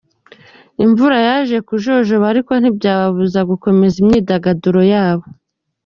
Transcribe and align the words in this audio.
Imvura 0.85 1.17
yaje 1.27 1.57
kujojoba 1.67 2.25
ariko 2.31 2.51
ntibyababuza 2.57 3.39
gukomeza 3.49 3.95
imyidagaduro 4.01 4.81
yabo. 4.93 5.25